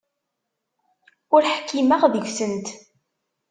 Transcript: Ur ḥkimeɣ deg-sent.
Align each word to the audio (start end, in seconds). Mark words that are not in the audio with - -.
Ur 1.35 1.43
ḥkimeɣ 1.55 2.01
deg-sent. 2.13 2.67